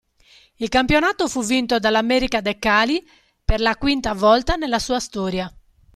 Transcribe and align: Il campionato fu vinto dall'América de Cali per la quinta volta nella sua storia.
Il 0.55 0.67
campionato 0.67 1.27
fu 1.27 1.43
vinto 1.43 1.77
dall'América 1.77 2.41
de 2.41 2.57
Cali 2.57 3.07
per 3.45 3.61
la 3.61 3.75
quinta 3.75 4.13
volta 4.15 4.55
nella 4.55 4.79
sua 4.79 4.99
storia. 4.99 5.55